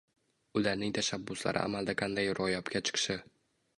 ularning 0.61 0.95
tashabbuslari 0.99 1.61
amalda 1.65 1.97
qanday 2.01 2.33
ro‘yobga 2.41 2.83
chiqishi 2.89 3.19